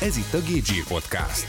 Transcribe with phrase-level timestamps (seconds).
[0.00, 1.46] Ez itt a Gépzsír Podcast.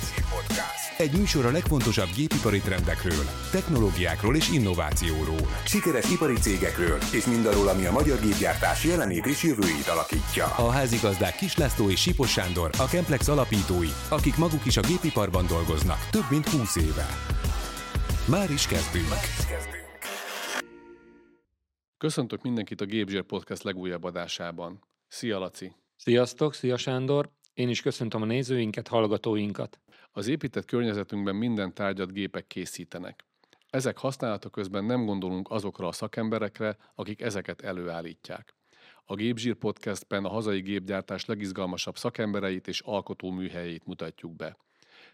[0.98, 5.48] Egy műsor a legfontosabb gépipari trendekről, technológiákról és innovációról.
[5.66, 10.46] Sikeres ipari cégekről és mindarról, ami a magyar gépgyártás jelenét és jövőjét alakítja.
[10.46, 15.48] A házigazdák Kis László és Sipos Sándor, a Kemplex alapítói, akik maguk is a gépiparban
[15.48, 17.08] dolgoznak több mint 20 éve.
[18.28, 19.20] Már is kezdünk.
[21.98, 24.80] Köszöntök mindenkit a Gépzsér Podcast legújabb adásában.
[25.08, 25.76] Szia, Laci!
[25.96, 27.37] Sziasztok, szia Sándor!
[27.58, 29.80] Én is köszöntöm a nézőinket, hallgatóinkat.
[30.12, 33.26] Az épített környezetünkben minden tárgyat gépek készítenek.
[33.70, 38.56] Ezek használata közben nem gondolunk azokra a szakemberekre, akik ezeket előállítják.
[39.06, 44.58] A Gépzsír Podcastben a hazai gépgyártás legizgalmasabb szakembereit és alkotó műhelyét mutatjuk be.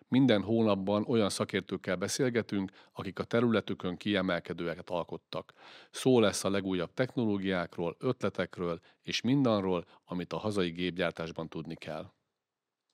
[0.07, 5.53] Minden hónapban olyan szakértőkkel beszélgetünk, akik a területükön kiemelkedőeket alkottak.
[5.91, 12.11] Szó lesz a legújabb technológiákról, ötletekről és mindanról, amit a hazai gépgyártásban tudni kell.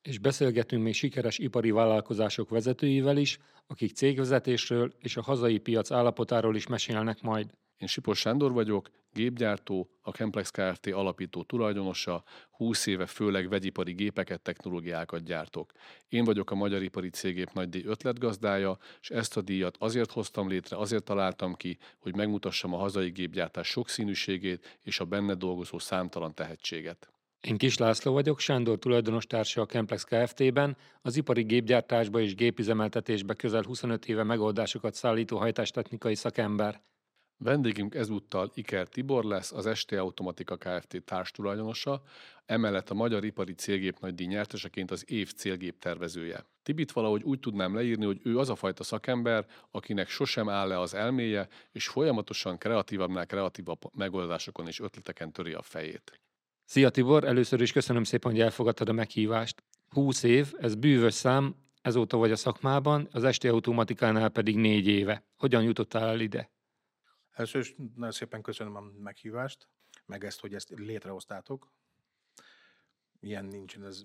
[0.02, 6.56] És beszélgetünk még sikeres ipari vállalkozások vezetőivel is, akik cégvezetésről és a hazai piac állapotáról
[6.56, 7.50] is mesélnek majd.
[7.78, 10.88] Én Sipos Sándor vagyok, gépgyártó, a Kemplex Kft.
[10.88, 15.72] alapító tulajdonosa, 20 éve főleg vegyipari gépeket, technológiákat gyártok.
[16.08, 20.78] Én vagyok a Magyar Ipari Cégép nagydíj ötletgazdája, és ezt a díjat azért hoztam létre,
[20.78, 27.10] azért találtam ki, hogy megmutassam a hazai gépgyártás sokszínűségét és a benne dolgozó számtalan tehetséget.
[27.42, 33.34] Én Kis László vagyok, Sándor tulajdonos társa a Kemplex Kft-ben, az ipari gépgyártásba és gépüzemeltetésbe
[33.34, 36.82] közel 25 éve megoldásokat szállító hajtástechnikai szakember.
[37.38, 41.04] Vendégünk ezúttal Iker Tibor lesz, az ST Automatika Kft.
[41.06, 42.02] társtulajdonosa,
[42.46, 46.46] emellett a Magyar Ipari Célgép nagydíj nyerteseként az év célgép tervezője.
[46.64, 50.80] Tibit valahogy úgy tudnám leírni, hogy ő az a fajta szakember, akinek sosem áll le
[50.80, 56.20] az elméje, és folyamatosan kreatívabbnál kreatívabb megoldásokon és ötleteken töri a fejét.
[56.70, 59.64] Szia Tibor, először is köszönöm szépen, hogy elfogadtad a meghívást.
[59.90, 65.24] 20 év, ez bűvös szám, ezóta vagy a szakmában, az ST Automatikánál pedig négy éve.
[65.38, 66.52] Hogyan jutottál el ide?
[67.32, 69.68] Először is nagyon szépen köszönöm a meghívást,
[70.06, 71.72] meg ezt, hogy ezt létrehoztátok.
[73.20, 74.02] Ilyen nincsen, ez,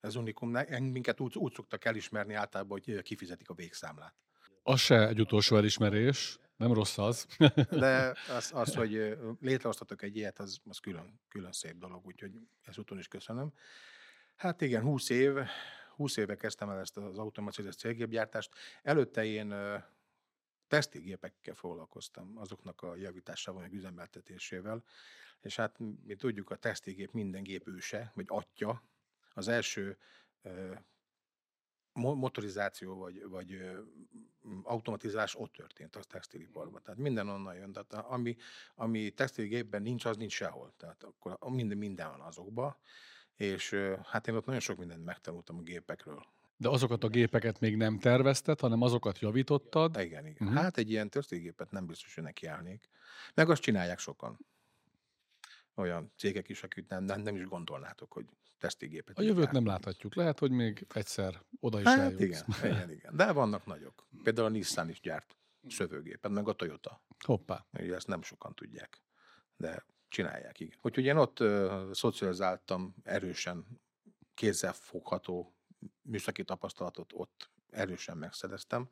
[0.00, 0.50] ez unikum.
[0.80, 4.14] Minket úgy, úgy szoktak elismerni általában, hogy kifizetik a végszámlát.
[4.62, 7.26] Az se egy utolsó elismerés, nem rossz az.
[7.70, 12.32] De az, az hogy létrehoztatok egy ilyet, az, az külön, külön szép dolog, úgyhogy
[12.62, 13.52] ezúton is köszönöm.
[14.36, 15.32] Hát igen, 20 év,
[15.96, 18.50] 20 éve kezdtem el ezt az automatizációs célgépgyártást.
[18.82, 19.54] Előtte én
[20.66, 24.84] tesztigépekkel foglalkoztam, azoknak a javításával, meg üzemeltetésével,
[25.40, 28.82] és hát mi tudjuk, a tesztigép minden gép őse, vagy atya.
[29.32, 29.98] Az első
[31.94, 33.70] motorizáció vagy, vagy
[34.62, 36.82] automatizás ott történt, az textiliparban.
[36.82, 37.72] Tehát minden onnan jön.
[37.72, 38.36] Tehát ami,
[38.74, 40.72] ami textilgépben nincs, az nincs sehol.
[40.76, 42.78] Tehát akkor minden, minden van azokba.
[43.34, 46.26] És hát én ott nagyon sok mindent megtanultam a gépekről.
[46.56, 50.00] De azokat a gépeket még nem tervezted, hanem azokat javítottad.
[50.00, 50.48] Igen, igen.
[50.48, 50.62] Uh-huh.
[50.62, 52.88] Hát egy ilyen textilgépet nem biztos, hogy nekiállnék.
[53.34, 54.38] Meg azt csinálják sokan.
[55.74, 58.26] Olyan cégek is, akik nem, nem, nem is gondolnátok, hogy
[58.58, 60.14] textilgépet A jövőt nem láthatjuk.
[60.14, 62.22] Lehet, hogy még egyszer oda is Hát eljutsz.
[62.22, 63.16] igen, igen, igen.
[63.16, 64.08] De vannak nagyok.
[64.22, 65.36] Például a Nissan is gyárt
[65.68, 67.02] szövőgépet, meg a Toyota.
[67.24, 67.66] Hoppá.
[67.72, 69.02] Ugye ezt nem sokan tudják,
[69.56, 70.78] de csinálják, igen.
[70.82, 73.80] Úgyhogy én ott ö, szocializáltam erősen,
[74.34, 75.54] kézzel fogható
[76.02, 78.88] műszaki tapasztalatot ott erősen megszereztem.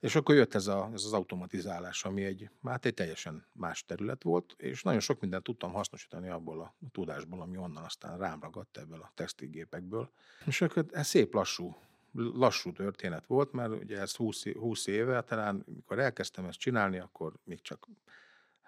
[0.00, 4.22] És akkor jött ez, a, ez az automatizálás, ami egy, hát egy teljesen más terület
[4.22, 8.76] volt, és nagyon sok mindent tudtam hasznosítani abból a tudásból, ami onnan aztán rám ragadt
[8.76, 10.10] ebből a textilgépekből.
[10.44, 11.76] És akkor ez szép lassú,
[12.12, 16.98] lassú történet volt, mert ugye ez 20, é- 20 éve, talán mikor elkezdtem ezt csinálni,
[16.98, 17.88] akkor még csak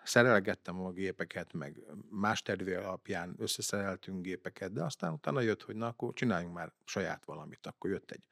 [0.02, 5.86] szerelgettem a gépeket, meg más tervé alapján összeszereltünk gépeket, de aztán utána jött, hogy na
[5.86, 7.66] akkor csináljunk már saját valamit.
[7.66, 8.22] Akkor jött egy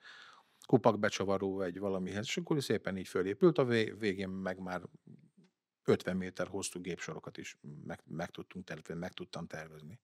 [0.66, 4.82] kupakbecsavaró egy valamihez, és akkor szépen így fölépült, a vé- végén meg már
[5.84, 10.00] 50 méter hosszú gépsorokat is meg, meg tudtunk tervezni, meg tudtam tervezni.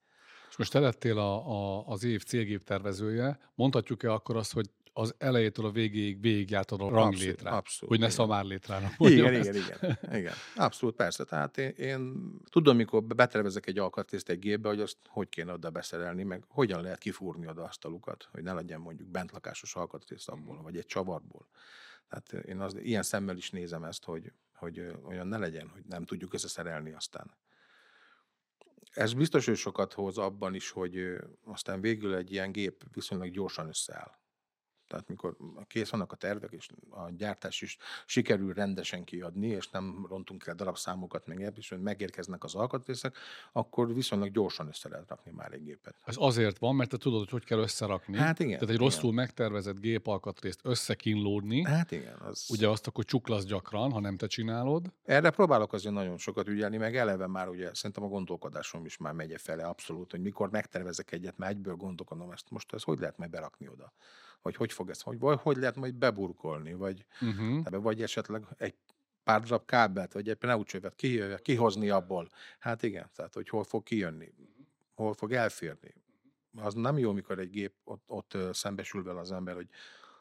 [0.48, 3.38] És most te lettél a, a, az év célgép tervezője.
[3.54, 7.54] Mondhatjuk-e akkor azt, hogy az elejétől a végéig végigjártad a ranglétrát?
[7.54, 8.16] abszolút, hogy ne igen.
[8.16, 10.34] szamárlétrának Igen, igen, igen, igen.
[10.56, 11.24] Abszolút, persze.
[11.24, 15.70] Tehát én, én tudom, mikor betervezek egy alkatrészt egy gépbe, hogy azt hogy kéne oda
[15.70, 20.28] beszerelni, meg hogyan lehet kifúrni oda azt a lukat, hogy ne legyen mondjuk bentlakásos alkatrész
[20.28, 21.46] abból, vagy egy csavarból.
[22.08, 26.04] Tehát én az, ilyen szemmel is nézem ezt, hogy, hogy olyan ne legyen, hogy nem
[26.04, 27.36] tudjuk összeszerelni aztán.
[28.90, 33.68] Ez biztos, hogy sokat hoz abban is, hogy aztán végül egy ilyen gép viszonylag gyorsan
[33.68, 34.20] összeáll.
[34.92, 35.36] Tehát mikor
[35.66, 40.54] kész vannak a tervek, és a gyártás is sikerül rendesen kiadni, és nem rontunk el
[40.54, 43.16] darabszámokat, meg ebből, és megérkeznek az alkatrészek,
[43.52, 45.94] akkor viszonylag gyorsan össze lehet rakni már egy gépet.
[46.04, 48.16] Ez azért van, mert te tudod, hogy hogy kell összerakni.
[48.16, 48.52] Hát igen.
[48.52, 48.88] Tehát egy igen.
[48.88, 52.16] rosszul megtervezett gépalkatrészt összekínlódni, Hát igen.
[52.18, 52.46] Az...
[52.50, 54.92] ugye azt akkor csuklasz gyakran, ha nem te csinálod.
[55.04, 59.12] Erre próbálok azért nagyon sokat ügyelni, meg eleve már ugye szerintem a gondolkodásom is már
[59.12, 63.18] megy fele abszolút, hogy mikor megtervezek egyet, már egyből gondolkodom ezt, most ez hogy lehet
[63.18, 63.92] majd berakni oda?
[64.42, 67.82] Vagy hogy fog ez, hogy, vagy hogy lehet majd beburkolni, vagy, Uh-huh.
[67.82, 68.74] vagy esetleg egy
[69.24, 70.94] pár darab kábelt, vagy egy pneucsövet
[71.42, 72.28] kihozni abból.
[72.58, 74.34] Hát igen, tehát hogy hol fog kijönni,
[74.94, 75.94] hol fog elférni.
[76.56, 79.68] Az nem jó, mikor egy gép ott, ott szembesül vele az ember, hogy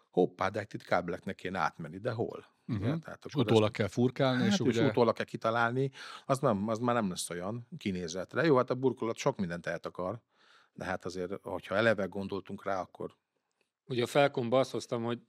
[0.10, 2.46] hoppá, de itt kábeleknek kéne átmenni, de hol?
[2.68, 3.00] Uh-huh.
[3.00, 4.88] Tehát És ezt- utólag kell furkálni, Hát, és és ugye...
[4.88, 5.92] utólag kell kitalálni,
[6.26, 8.44] az, nem, az már nem lesz olyan kinézetre.
[8.46, 10.22] Jó, hát a burkolat sok mindent eltakar,
[10.74, 13.16] de hát azért, hogyha eleve gondoltunk rá, akkor
[13.92, 15.20] Ugye a Felkomba azt hoztam, hogy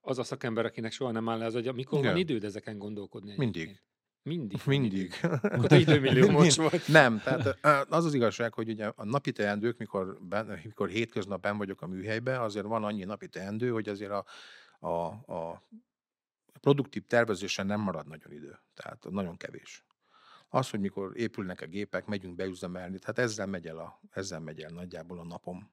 [0.00, 2.10] az a szakember, akinek soha nem áll le az agya, mikor Igen.
[2.10, 3.34] van időd ezeken gondolkodni?
[3.36, 3.62] Mindig.
[3.62, 3.88] egyébként?
[4.22, 4.60] Mindig.
[4.66, 5.14] mindig.
[5.42, 6.82] Akkor te időmilliómos vagy.
[6.86, 7.58] Nem, tehát
[7.90, 11.86] az az igazság, hogy ugye a napi teendők, mikor, ben, mikor hétköznap ben vagyok a
[11.86, 14.24] műhelyben, azért van annyi napi teendő, hogy azért a,
[14.78, 15.62] a, a
[16.60, 18.58] produktív tervezésen nem marad nagyon idő.
[18.74, 19.84] Tehát nagyon kevés.
[20.48, 24.60] Az, hogy mikor épülnek a gépek, megyünk beüzemelni, tehát ezzel megy el, a, ezzel megy
[24.60, 25.70] el nagyjából a napom.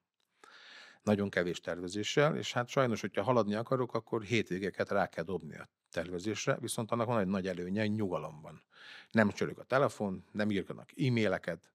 [1.08, 5.70] Nagyon kevés tervezéssel, és hát sajnos, hogyha haladni akarok, akkor hétvégeket rá kell dobni a
[5.92, 8.64] tervezésre, viszont annak van egy nagy előnye, hogy nyugalom van.
[9.12, 11.72] Nem csörög a telefon, nem írnak e-maileket,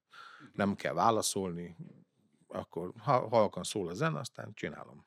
[0.53, 1.75] nem kell válaszolni,
[2.47, 5.05] akkor ha halkan szól a zen, aztán csinálom.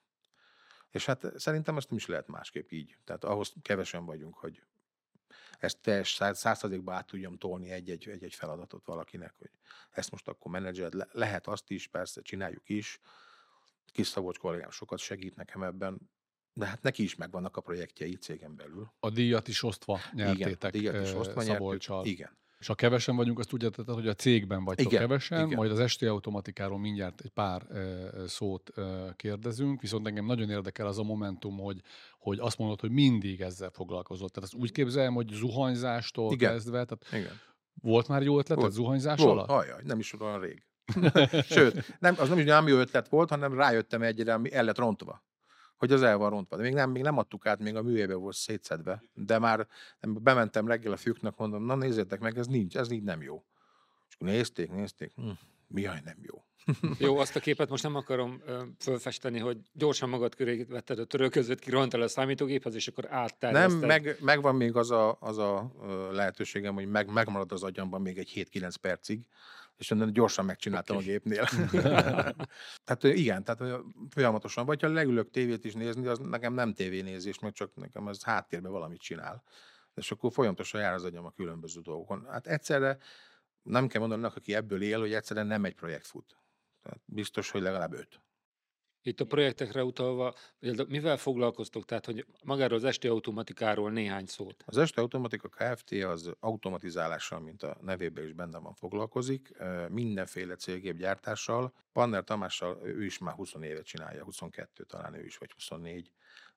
[0.90, 2.96] És hát szerintem ezt nem is lehet másképp így.
[3.04, 4.62] Tehát ahhoz kevesen vagyunk, hogy
[5.58, 9.50] ezt teljes száz- százszerzékba át tudjam tolni egy-egy, egy-egy feladatot valakinek, hogy
[9.90, 13.00] ezt most akkor menedzsed, le, lehet azt is, persze csináljuk is.
[13.92, 16.10] Kis Szabolcs kollégám sokat segít nekem ebben,
[16.52, 18.92] de hát neki is megvannak a projektjei cégen belül.
[19.00, 21.52] A díjat is osztva nyertétek Igen, díjat is osztva nyertük.
[21.52, 22.04] Szabolccsal.
[22.04, 22.36] Igen.
[22.58, 25.58] És ha kevesen vagyunk, azt tudjátok, hogy a cégben vagytok Igen, kevesen, igen.
[25.58, 30.86] majd az esti automatikáról mindjárt egy pár ö, szót ö, kérdezünk, viszont engem nagyon érdekel
[30.86, 31.80] az a momentum, hogy,
[32.18, 34.32] hogy azt mondod, hogy mindig ezzel foglalkozott.
[34.32, 36.50] Tehát azt úgy képzeljem, hogy zuhanyzástól Igen.
[36.50, 37.40] kezdve, tehát Igen.
[37.82, 38.72] volt már jó ötleted Volt.
[38.72, 39.48] zuhanyzás Volt, alatt?
[39.48, 40.66] ajaj, nem is olyan rég.
[41.54, 44.78] Sőt, nem, az nem is nem jó ötlet volt, hanem rájöttem egyre, ami el lett
[44.78, 45.24] rontva.
[45.76, 46.56] Hogy az el van rontva.
[46.56, 49.02] De még nem, még nem adtuk át, még a műébe volt szétszedve.
[49.14, 49.66] De már
[50.00, 53.44] nem, bementem reggel a fiúknak, mondom, na nézzétek meg, ez nincs, ez így nem jó.
[54.08, 55.30] És akkor nézték, nézték, hm,
[55.68, 56.44] mi jaj, nem jó.
[56.98, 61.04] Jó, azt a képet most nem akarom ö, fölfesteni, hogy gyorsan magad köré vetted a
[61.04, 63.86] törölközőt, kirontál a számítógéphez, és akkor Nem, átterjeszted.
[63.86, 65.72] meg, megvan még az a, az a
[66.12, 69.26] lehetőségem, hogy meg, megmarad az agyamban még egy 7-9 percig,
[69.76, 71.46] és onnan gyorsan megcsináltam a gépnél.
[72.84, 77.52] tehát igen, tehát folyamatosan, vagy ha leülök tévét is nézni, az nekem nem tévénézés, meg
[77.52, 79.42] csak nekem az háttérben valamit csinál.
[79.94, 82.26] És akkor folyamatosan jár az agyam a különböző dolgokon.
[82.30, 82.98] Hát egyszerre
[83.62, 86.36] nem kell mondani annak, aki ebből él, hogy egyszerre nem egy projekt fut.
[86.82, 88.20] Tehát biztos, hogy legalább öt.
[89.06, 90.34] Itt a projektekre utalva,
[90.88, 91.84] mivel foglalkoztok?
[91.84, 94.62] Tehát, hogy magáról az esti automatikáról néhány szót.
[94.66, 95.90] Az Este Automatika Kft.
[95.92, 99.56] az automatizálással, mint a nevében is benne van, foglalkozik,
[99.88, 101.72] mindenféle célgépgyártással.
[101.92, 106.12] Panner Tamással ő is már 20 évet csinálja, 22 talán ő is, vagy 24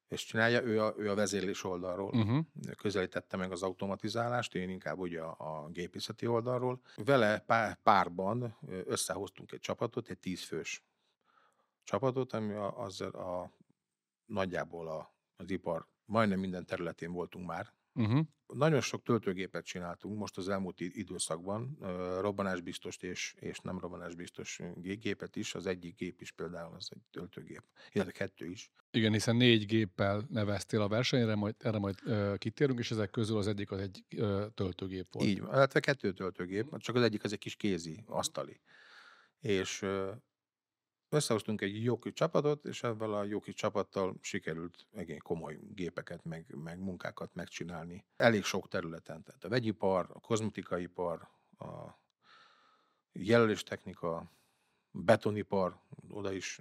[0.07, 2.45] és csinálja, ő a, ő a vezérlés oldalról Uh-huh.
[2.77, 6.81] közelítette meg az automatizálást, én inkább ugye a, a gépészeti oldalról.
[6.95, 10.83] Vele pár, párban összehoztunk egy csapatot, egy tízfős
[11.83, 13.57] csapatot, ami a, az a,
[14.25, 17.73] nagyjából a, az ipar majdnem minden területén voltunk már.
[17.93, 18.25] Uh-huh.
[18.47, 21.77] Nagyon sok töltőgépet csináltunk most az elmúlt időszakban,
[22.19, 25.55] robbanásbiztos és, és nem robbanásbiztos gé- gépet is.
[25.55, 28.71] Az egyik gép is például az egy töltőgép, illetve kettő is.
[28.91, 33.37] Igen, hiszen négy géppel neveztél a versenyre, majd, erre majd ö, kitérünk, és ezek közül
[33.37, 35.27] az egyik az egy ö, töltőgép volt.
[35.27, 38.61] Így van, illetve kettő töltőgép, csak az egyik az egy kis kézi, asztali.
[39.39, 40.11] És ö,
[41.09, 46.25] összehoztunk egy jó kis csapatot, és ezzel a jó kis csapattal sikerült egész komoly gépeket,
[46.25, 48.05] meg, meg munkákat megcsinálni.
[48.15, 51.99] Elég sok területen, tehát a vegyipar, a kozmetikaipar, a
[53.11, 54.31] jelöléstechnika,
[54.91, 56.59] betonipar, oda is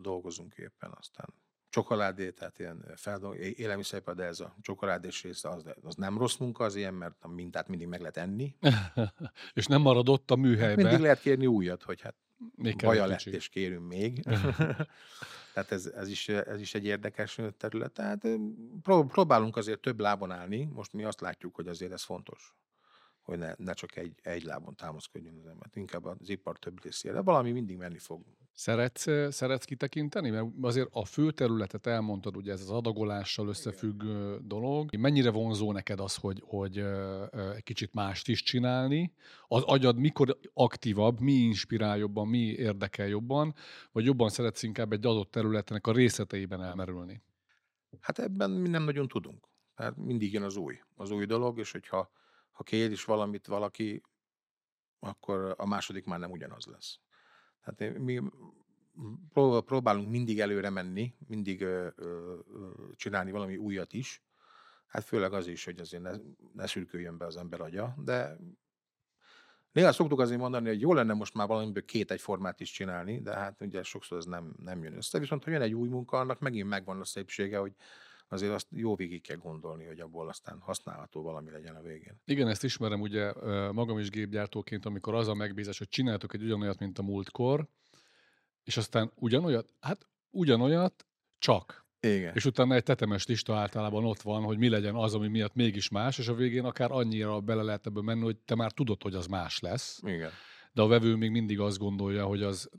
[0.00, 1.34] dolgozunk éppen, aztán
[1.70, 6.64] csokoládé, tehát ilyen feldolg, élelmiszeripar, de ez a csokoládés része, az, az nem rossz munka
[6.64, 8.56] az ilyen, mert a mintát mindig meg lehet enni.
[9.54, 10.82] és nem marad ott a műhelybe.
[10.82, 12.14] Mindig lehet kérni újat, hogy hát
[12.54, 14.22] Még baja lett, és kérünk még.
[15.54, 17.92] Tehát ez, ez, is, ez is egy érdekes terület.
[17.92, 18.26] Tehát
[18.82, 20.64] próbálunk azért több lábon állni.
[20.64, 22.54] Most mi azt látjuk, hogy azért ez fontos
[23.30, 27.20] hogy ne, ne csak egy, egy lábon támaszkodjon az ember, inkább az ipar több részére.
[27.20, 28.24] Valami mindig menni fog.
[28.52, 30.30] Szeretsz, szeretsz kitekinteni?
[30.30, 34.96] Mert azért a fő területet elmondtad, ugye ez az adagolással összefüggő dolog.
[34.96, 36.78] Mennyire vonzó neked az, hogy, hogy
[37.56, 39.12] egy kicsit mást is csinálni?
[39.48, 43.54] Az agyad mikor aktívabb, mi inspirál jobban, mi érdekel jobban,
[43.92, 47.22] vagy jobban szeretsz inkább egy adott területnek a részleteiben elmerülni?
[48.00, 49.48] Hát ebben mi nem nagyon tudunk.
[49.74, 52.10] Tehát mindig jön az új, az új dolog, és hogyha
[52.50, 54.02] ha kér is valamit valaki,
[54.98, 56.98] akkor a második már nem ugyanaz lesz.
[57.64, 58.22] Tehát mi
[59.64, 62.34] próbálunk mindig előre menni, mindig ö, ö,
[62.96, 64.22] csinálni valami újat is.
[64.86, 66.12] Hát főleg az is, hogy azért ne,
[66.52, 68.36] ne szürküljön be az ember agya, de
[69.72, 73.34] néha szoktuk azért mondani, hogy jó lenne most már valamiből két egyformát is csinálni, de
[73.34, 75.18] hát ugye sokszor ez nem, nem jön össze.
[75.18, 77.72] Viszont ha jön egy új munka, annak megint megvan a szépsége, hogy
[78.32, 82.20] azért azt jó végig kell gondolni, hogy abból aztán használható valami legyen a végén.
[82.24, 83.32] Igen, ezt ismerem ugye
[83.72, 87.68] magam is gépgyártóként, amikor az a megbízás, hogy csináltok egy ugyanolyat, mint a múltkor,
[88.64, 91.06] és aztán ugyanolyat, hát ugyanolyat,
[91.38, 91.88] csak.
[92.00, 92.34] Igen.
[92.34, 95.88] És utána egy tetemes lista általában ott van, hogy mi legyen az, ami miatt mégis
[95.88, 99.14] más, és a végén akár annyira bele lehet ebből menni, hogy te már tudod, hogy
[99.14, 100.00] az más lesz.
[100.02, 100.30] Igen.
[100.72, 102.70] De a vevő még mindig azt gondolja, hogy az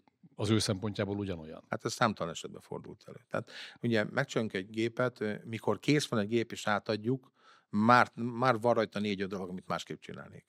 [0.41, 1.63] az ő szempontjából ugyanolyan.
[1.69, 3.17] Hát ez számtalan esetben fordult elő.
[3.29, 7.31] Tehát ugye megcsinálunk egy gépet, mikor kész van egy gép és átadjuk,
[7.69, 10.45] már, már van rajta négy dolog, amit másképp csinálnék.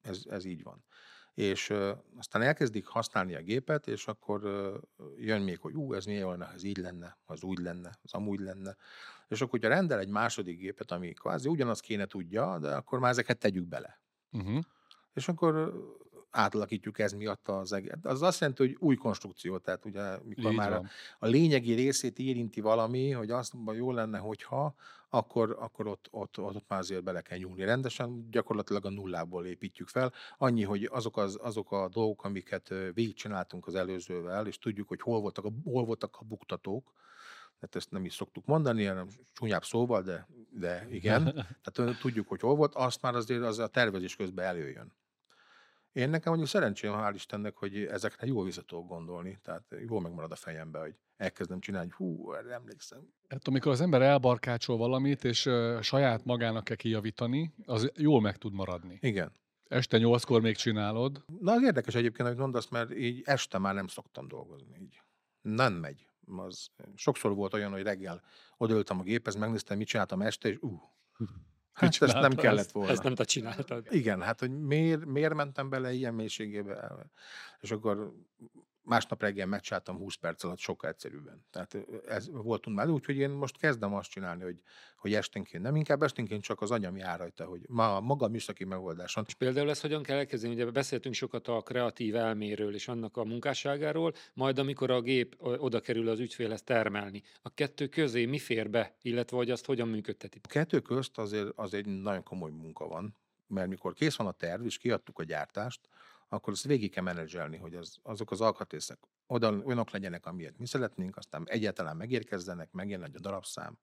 [0.00, 0.84] Ez, ez így van.
[1.34, 6.04] És uh, aztán elkezdik használni a gépet, és akkor uh, jön még, hogy ú, ez
[6.04, 8.76] milyen olyan, ez így lenne, az úgy lenne, az amúgy lenne.
[9.28, 13.10] És akkor, hogyha rendel egy második gépet, ami kvázi ugyanazt kéne tudja, de akkor már
[13.10, 14.00] ezeket tegyük bele.
[14.30, 14.60] Uh-huh.
[15.12, 15.72] És akkor
[16.30, 17.92] átalakítjuk ez miatt az egész.
[18.02, 20.82] Az azt jelenti, hogy új konstrukció, tehát ugye mikor Így már a,
[21.18, 24.74] a lényegi részét érinti valami, hogy azt jó lenne, hogyha,
[25.08, 29.46] akkor, akkor ott, ott, ott, ott már azért bele kell nyúlni rendesen, gyakorlatilag a nullából
[29.46, 30.12] építjük fel.
[30.38, 35.20] Annyi, hogy azok, az, azok a dolgok, amiket végigcsináltunk az előzővel, és tudjuk, hogy hol
[35.20, 36.92] voltak a, hol voltak a buktatók,
[37.60, 41.24] tehát ezt nem is szoktuk mondani, hanem csúnyább szóval, de, de igen.
[41.64, 44.92] Tehát tudjuk, hogy hol volt, azt már azért az a tervezés közben előjön.
[45.92, 50.32] Én nekem mondjuk szerencsém, hál' Istennek, hogy ezekre jól vissza tudok gondolni, tehát jól megmarad
[50.32, 53.12] a fejembe, hogy elkezdem csinálni, hogy hú, erre emlékszem.
[53.28, 58.36] Hát amikor az ember elbarkácsol valamit, és uh, saját magának kell kijavítani, az jól meg
[58.36, 58.98] tud maradni.
[59.00, 59.32] Igen.
[59.64, 61.24] Este nyolckor még csinálod.
[61.40, 64.78] Na, az érdekes egyébként, hogy mondasz, mert így este már nem szoktam dolgozni.
[64.80, 65.02] Így.
[65.40, 66.08] Nem megy.
[66.36, 68.22] Az, sokszor volt olyan, hogy reggel
[68.56, 70.80] odaültem a géphez, megnéztem, mit csináltam este, és uh,
[71.80, 72.90] Hát ezt nem kellett volna.
[72.90, 73.86] Ezt nem te csináltad.
[73.90, 76.92] Igen, hát hogy miért, miért mentem bele ilyen mélységébe?
[77.60, 78.12] És akkor
[78.90, 81.44] másnap reggel megcsináltam 20 perc alatt sokkal egyszerűbben.
[81.50, 84.60] Tehát ez voltunk már, úgyhogy én most kezdem azt csinálni, hogy,
[84.96, 88.64] hogy esténként, nem inkább esténként csak az agyam jár rajta, hogy ma, maga a műszaki
[88.64, 89.24] megoldáson.
[89.26, 90.54] És például ezt hogyan kell elkezdeni?
[90.54, 95.80] Ugye beszéltünk sokat a kreatív elméről és annak a munkásságáról, majd amikor a gép oda
[95.80, 97.22] kerül az ügyfélhez termelni.
[97.42, 100.40] A kettő közé mi fér be, illetve hogy azt hogyan működteti?
[100.42, 103.16] A kettő közt azért az egy nagyon komoly munka van,
[103.46, 105.80] mert mikor kész van a terv, és kiadtuk a gyártást,
[106.32, 110.66] akkor azt végig kell menedzselni, hogy az, azok az alkatrészek oda olyanok legyenek, amilyet mi
[110.66, 113.78] szeretnénk, aztán egyáltalán megérkezzenek, megjelen egy a darabszám,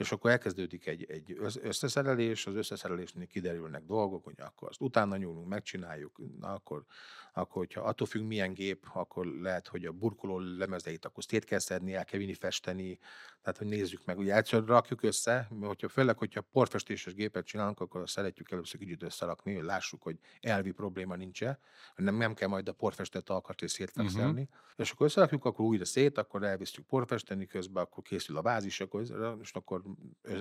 [0.00, 5.48] és akkor elkezdődik egy, egy összeszerelés, az összeszerelésnél kiderülnek dolgok, hogy akkor azt utána nyúlunk,
[5.48, 6.84] megcsináljuk, na akkor,
[7.32, 11.58] akkor hogyha attól függ milyen gép, akkor lehet, hogy a burkoló lemezeit akkor szét kell
[11.58, 12.98] szedni, el kell vinni festeni,
[13.42, 17.80] tehát hogy nézzük meg, ugye egyszerűen rakjuk össze, mert hogyha, főleg, hogyha porfestéses gépet csinálunk,
[17.80, 21.58] akkor szeretjük először kicsit összerakni, hogy lássuk, hogy elvi probléma nincs -e,
[21.96, 24.56] nem, nem kell majd a porfestett alkatrészt szétfestelni, uh-huh.
[24.76, 29.02] és akkor összerakjuk, akkor újra szét, akkor elvisztjük porfesteni közben, akkor készül a bázis, akkor,
[29.40, 29.82] és akkor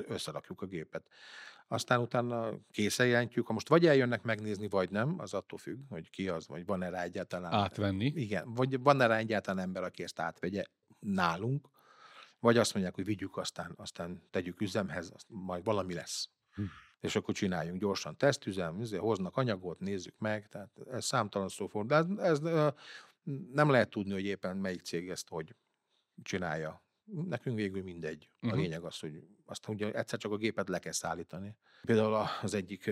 [0.08, 1.08] összerakjuk a gépet.
[1.68, 6.10] Aztán utána készen jelentjük, ha most vagy eljönnek megnézni, vagy nem, az attól függ, hogy
[6.10, 7.54] ki az, vagy van-e rá egyáltalán.
[7.54, 8.06] Átvenni.
[8.06, 10.66] Igen, vagy van-e rá egyáltalán ember, aki ezt átvegye
[11.00, 11.70] nálunk,
[12.40, 16.30] vagy azt mondják, hogy vigyük, aztán, aztán tegyük üzemhez, majd valami lesz.
[16.54, 16.64] Hm.
[17.00, 21.84] És akkor csináljunk gyorsan tesztüzem, hoznak anyagot, nézzük meg, tehát ez számtalan szó.
[21.84, 22.40] De ez, ez
[23.54, 25.56] nem lehet tudni, hogy éppen melyik cég ezt hogy
[26.24, 26.84] csinálja
[27.28, 28.30] nekünk végül mindegy.
[28.36, 28.52] Uh-huh.
[28.52, 28.64] A mhm.
[28.64, 31.56] lényeg az, hogy azt ugye egyszer csak a gépet le kell szállítani.
[31.82, 32.92] Például az egyik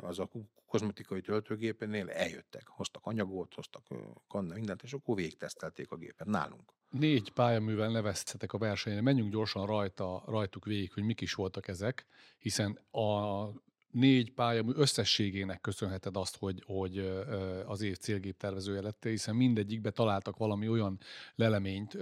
[0.00, 0.30] az a
[0.66, 3.86] kozmetikai töltőgépenél eljöttek, hoztak anyagot, hoztak
[4.28, 6.72] kanna, mindent, és akkor végigtesztelték a gépet nálunk.
[6.90, 12.06] Négy pályaművel neveztetek a versenyen, menjünk gyorsan rajta, rajtuk végig, hogy mik is voltak ezek,
[12.38, 13.44] hiszen a
[13.96, 16.98] négy pályamű összességének köszönheted azt, hogy, hogy
[17.66, 20.98] az év célgép tervezője lettél, hiszen mindegyikbe találtak valami olyan
[21.34, 21.96] leleményt,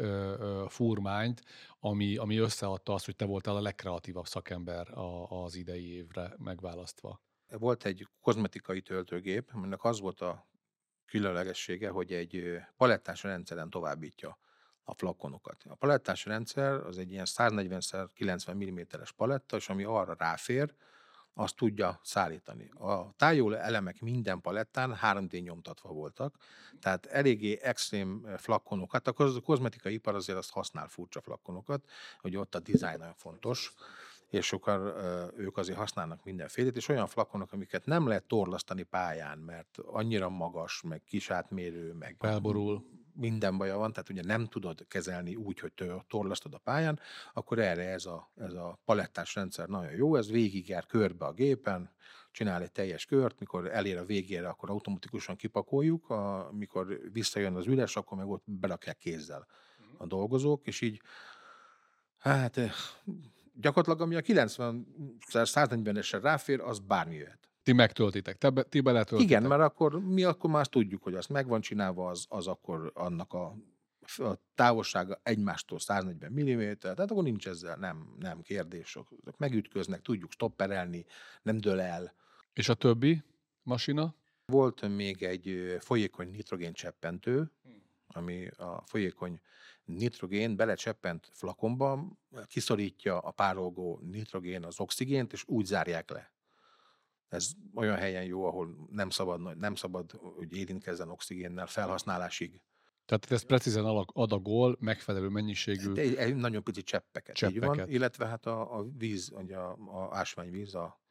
[0.68, 1.42] furmányt,
[1.80, 4.86] ami, ami összeadta azt, hogy te voltál a legkreatívabb szakember
[5.28, 7.20] az idei évre megválasztva.
[7.48, 10.48] Volt egy kozmetikai töltőgép, aminek az volt a
[11.06, 14.38] különlegessége, hogy egy palettás rendszeren továbbítja
[14.82, 15.62] a flakonokat.
[15.68, 20.74] A palettás rendszer az egy ilyen 140x90 mm-es paletta, és ami arra ráfér,
[21.34, 22.70] azt tudja szállítani.
[22.78, 26.36] A tájoló elemek minden palettán 3D nyomtatva voltak,
[26.80, 31.84] tehát eléggé extrém flakonokat, a kozmetikai ipar azért azt használ furcsa flakonokat,
[32.20, 33.74] hogy ott a dizájn nagyon fontos,
[34.30, 34.80] és sokan
[35.36, 40.82] ők azért használnak mindenfélét, és olyan flakonok, amiket nem lehet torlasztani pályán, mert annyira magas,
[40.82, 42.84] meg kis átmérő, meg Felborul.
[43.14, 45.73] Minden baja van, tehát ugye nem tudod kezelni úgy, hogy
[46.09, 47.00] torlasztod a pályán,
[47.33, 51.90] akkor erre ez a, ez a palettás rendszer nagyon jó, ez végigjár körbe a gépen,
[52.30, 57.97] csinál egy teljes kört, mikor elér a végére, akkor automatikusan kipakoljuk, amikor visszajön az üres,
[57.97, 59.47] akkor meg ott berakják kézzel
[59.99, 61.00] a dolgozók, és így
[62.18, 62.61] hát
[63.54, 67.49] gyakorlatilag ami a 90-140-esre ráfér, az bármi jöhet.
[67.64, 69.30] Ti megtöltitek, te be, ti beletöltitek.
[69.30, 72.90] Igen, mert akkor mi akkor már azt tudjuk, hogy azt megvan csinálva, az, az akkor
[72.94, 73.56] annak a,
[74.16, 78.99] a távolsága egymástól 140 mm, tehát akkor nincs ezzel nem, nem kérdés.
[79.37, 81.04] Megütköznek, tudjuk stopperelni,
[81.42, 82.14] nem dől el.
[82.52, 83.23] És a többi
[83.62, 84.14] masina?
[84.47, 87.50] Volt még egy folyékony nitrogén cseppentő,
[88.06, 89.40] ami a folyékony
[89.85, 92.09] nitrogén belecseppent flakonba,
[92.47, 96.33] kiszorítja a párolgó nitrogén az oxigént, és úgy zárják le.
[97.34, 102.60] Ez olyan helyen jó, ahol nem szabad, nem szabad hogy érintkezzen oxigénnel felhasználásig.
[103.04, 107.72] Tehát ez precízen adagol megfelelő mennyiségű hát egy, egy nagyon pici cseppeket, cseppeket.
[107.72, 111.02] Így van, illetve hát a, a víz, ugye a, a ásványvíz, a,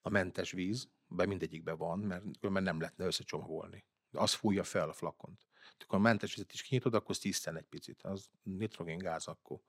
[0.00, 3.84] a mentes víz, be mindegyikben van, mert különben nem lehetne összecsomagolni.
[4.12, 5.50] Az fújja fel a flakont
[5.90, 8.02] akkor a mentes vizet is kinyitod, akkor tiszten egy picit.
[8.02, 9.60] Az nitrogéngáz akkor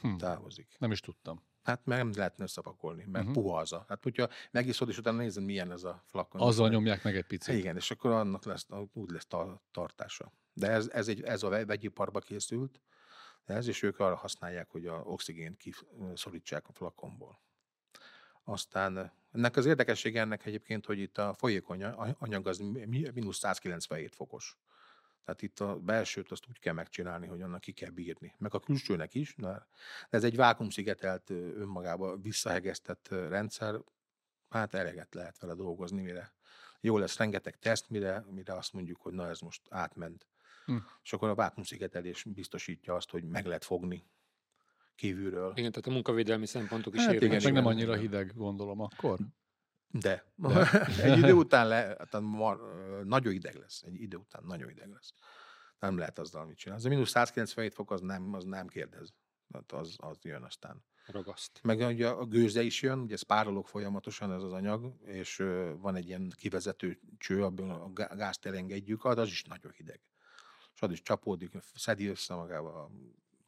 [0.00, 0.16] hm.
[0.16, 0.76] távozik.
[0.78, 1.46] Nem is tudtam.
[1.66, 3.42] Hát meg nem lehetne összepakolni, mert uh-huh.
[3.42, 3.84] puha az a.
[3.88, 6.40] Hát hogyha megiszod, és utána nézed, milyen ez a flakon.
[6.40, 7.54] Azzal nyomják meg egy picit.
[7.54, 9.26] Igen, és akkor annak lesz, úgy lesz
[9.70, 10.32] tartása.
[10.52, 12.80] De ez, ez, egy, ez a vegyiparba készült,
[13.44, 17.40] ez, és ők arra használják, hogy a oxigént kiszorítsák a flakonból.
[18.44, 21.84] Aztán ennek az érdekessége ennek egyébként, hogy itt a folyékony
[22.18, 22.58] anyag az
[23.14, 24.56] mínusz 197 fokos.
[25.26, 28.34] Tehát itt a belsőt azt úgy kell megcsinálni, hogy annak ki kell bírni.
[28.38, 29.66] Meg a külsőnek is, de
[30.10, 33.80] ez egy vákumszigetelt, önmagába visszahegesztett rendszer,
[34.48, 36.34] hát eleget lehet vele dolgozni, mire
[36.80, 40.26] jó lesz rengeteg teszt, mire, mire azt mondjuk, hogy na ez most átment.
[40.64, 40.76] Hm.
[41.02, 44.04] És akkor a vákumszigetelés biztosítja azt, hogy meg lehet fogni
[44.94, 45.52] kívülről.
[45.56, 49.18] Igen, tehát a munkavédelmi szempontok is hát igen, meg nem annyira hideg, gondolom akkor.
[49.90, 50.24] De.
[50.34, 50.70] De.
[51.02, 52.60] egy idő után le, tehát mar,
[53.04, 53.82] nagyon ideg lesz.
[53.82, 55.12] Egy idő után nagyon ideg lesz.
[55.78, 56.82] Nem lehet azzal mit csinálni.
[56.82, 59.14] Az a mínusz 197 fok az nem, az nem kérdez.
[59.50, 60.84] Tehát az, az jön aztán.
[61.06, 61.60] Ragaszt.
[61.62, 65.36] Meg ugye a gőze is jön, ugye ez párolog folyamatosan ez az anyag, és
[65.78, 70.00] van egy ilyen kivezető cső, abból a gázt elengedjük, az is nagyon hideg.
[70.74, 72.90] És az is csapódik, szedi össze magába a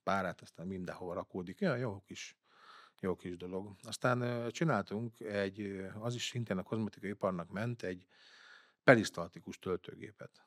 [0.02, 1.60] párát, aztán mindenhova rakódik.
[1.60, 2.37] Ja, jó kis
[3.00, 3.76] jó kis dolog.
[3.82, 8.06] Aztán csináltunk egy, az is szintén a kozmetikai iparnak ment, egy
[8.84, 10.46] perisztaltikus töltőgépet.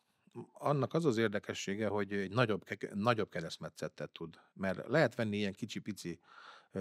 [0.53, 4.39] Annak az az érdekessége, hogy egy nagyobb, nagyobb keresztmetszettet tud.
[4.53, 6.19] Mert lehet venni ilyen kicsi-pici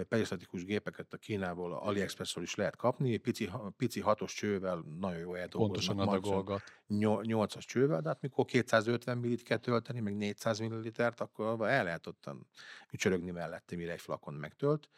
[0.07, 5.95] perisztatikus gépeket a Kínából, AliExpressről is lehet kapni, pici, pici hatos csővel nagyon jó eldolgoznak.
[5.95, 6.61] Pontosan adagolgat.
[6.89, 12.07] 8-as csővel, de hát mikor 250 millit kell tölteni, meg 400 millilitert, akkor el lehet
[12.07, 12.47] ottan
[12.91, 14.89] ücsörögni mellette, mire egy flakon megtölt.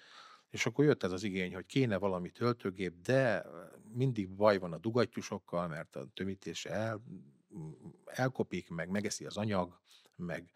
[0.53, 3.45] És akkor jött ez az igény, hogy kéne valami töltőgép, de
[3.93, 7.03] mindig baj van a dugattyusokkal, mert a tömítése el,
[8.05, 9.79] elkopik, meg megeszi az anyag,
[10.15, 10.51] meg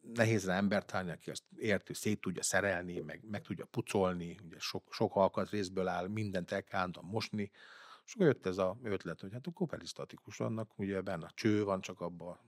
[0.00, 4.58] nehéz rá embert állni, aki azt értő, szét tudja szerelni, meg, meg tudja pucolni, ugye
[4.58, 7.50] sok, sok alkatrészből áll, mindent el kell mosni.
[8.06, 11.64] És akkor jött ez a ötlet, hogy hát akkor perisztatikus vannak, ugye benne a cső
[11.64, 12.38] van csak abban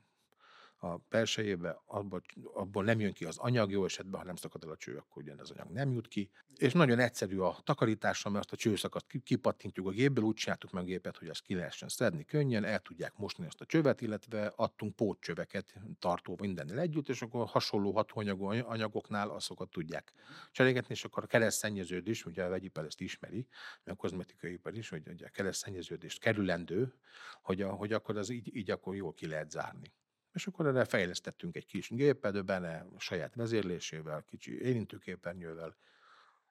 [0.81, 2.23] a persejébe, abból,
[2.55, 5.23] abból nem jön ki az anyag jó esetben, ha nem szakad el a cső, akkor
[5.23, 6.31] ugyan az anyag nem jut ki.
[6.57, 10.83] És nagyon egyszerű a takarítása, mert azt a csőszakaszt kipattintjuk a gépből, úgy csináltuk meg
[10.83, 14.53] a gépet, hogy azt ki lehessen szedni könnyen, el tudják mosni azt a csövet, illetve
[14.57, 20.13] adtunk pótcsöveket tartó mindennel együtt, és akkor hasonló hatóanyagú anyagoknál azokat tudják
[20.53, 23.47] cserégetni, és akkor a keresztszennyeződés, ugye a vegyipar ezt ismeri,
[23.85, 26.95] meg a kozmetikai ipar is, hogy a keresztszennyeződést kerülendő,
[27.43, 29.93] hogy, a, hogy akkor az így, így akkor jól ki lehet zárni.
[30.39, 35.77] És akkor erre fejlesztettünk egy kis gépet, benne saját vezérlésével, kicsi érintőképernyővel,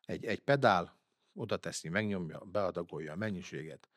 [0.05, 0.99] egy, egy pedál,
[1.33, 3.89] oda teszi, megnyomja, beadagolja a mennyiséget,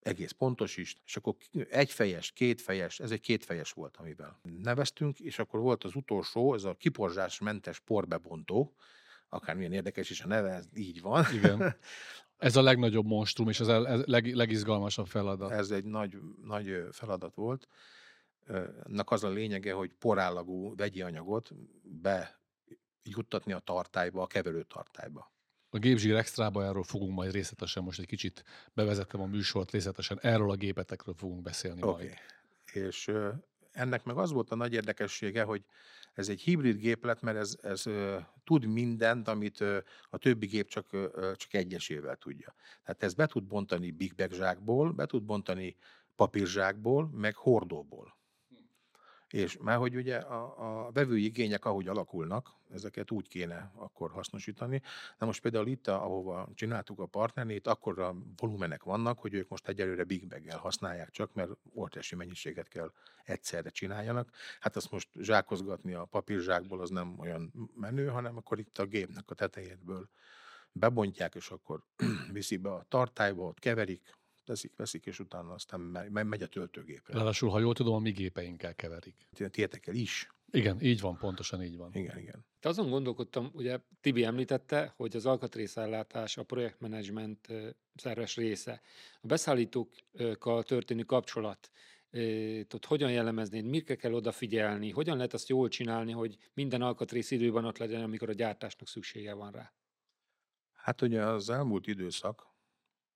[0.00, 1.34] egész pontos is, és akkor
[1.70, 6.74] egyfejes, kétfejes, ez egy kétfejes volt, amivel neveztünk, és akkor volt az utolsó, ez a
[6.74, 8.74] kiporzsásmentes porbebontó,
[9.28, 11.24] akármilyen érdekes is a neve, ez így van.
[11.32, 11.62] Igen.
[12.36, 15.50] Ez a legnagyobb monstrum, és ez a leg, legizgalmasabb feladat.
[15.50, 17.68] Ez egy nagy, nagy feladat volt.
[18.86, 21.50] Ennek az a lényege, hogy porállagú vegyi anyagot
[21.82, 25.32] bejuttatni a tartályba, a keverőtartályba.
[25.70, 30.50] A gépzsír extrába erről fogunk majd részletesen, most egy kicsit bevezettem a műsort részletesen, erről
[30.50, 32.04] a gépetekről fogunk beszélni okay.
[32.04, 32.16] majd.
[32.72, 33.12] És
[33.72, 35.64] ennek meg az volt a nagy érdekessége, hogy
[36.14, 39.78] ez egy hibrid gép lett, mert ez, ez ö, tud mindent, amit ö,
[40.10, 42.54] a többi gép csak, ö, csak egyesével tudja.
[42.82, 45.76] Tehát ez be tud bontani big bag zsákból, be tud bontani
[46.16, 48.16] papírzsákból, meg hordóból.
[49.34, 54.82] És már hogy ugye a, a vevői igények, ahogy alakulnak, ezeket úgy kéne akkor hasznosítani.
[55.18, 59.68] Na most például itt, ahova csináltuk a partnerét, akkor a volumenek vannak, hogy ők most
[59.68, 62.92] egyelőre big bag használják csak, mert óriási mennyiséget kell
[63.24, 64.30] egyszerre csináljanak.
[64.60, 69.30] Hát azt most zsákozgatni a papírzsákból az nem olyan menő, hanem akkor itt a gépnek
[69.30, 70.08] a tetejétből
[70.72, 71.82] bebontják, és akkor
[72.32, 75.80] viszik be a tartályba, ott keverik, teszik, veszik, és utána aztán
[76.10, 77.14] megy a töltőgépre.
[77.14, 79.28] Ráadásul, ha jól tudom, a mi gépeinkkel keverik.
[79.50, 80.28] Tietekkel is.
[80.50, 81.90] Igen, így van, pontosan így van.
[81.94, 82.46] Igen, igen.
[82.60, 87.48] Te azon gondolkodtam, ugye Tibi említette, hogy az alkatrészellátás a projektmenedzsment
[87.94, 88.80] szerves része.
[89.20, 91.70] A beszállítókkal történő kapcsolat,
[92.74, 97.64] ott hogyan jellemeznéd, mire kell odafigyelni, hogyan lehet azt jól csinálni, hogy minden alkatrész időben
[97.64, 99.72] ott legyen, amikor a gyártásnak szüksége van rá?
[100.72, 102.53] Hát ugye az elmúlt időszak,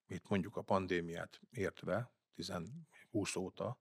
[0.09, 3.79] itt mondjuk a pandémiát értve, 10-20 óta,